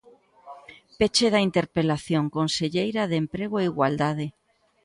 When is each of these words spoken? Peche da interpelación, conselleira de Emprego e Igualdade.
Peche 0.97 1.27
da 1.33 1.39
interpelación, 1.47 2.23
conselleira 2.37 3.03
de 3.11 3.15
Emprego 3.23 3.55
e 3.59 3.65
Igualdade. 3.71 4.27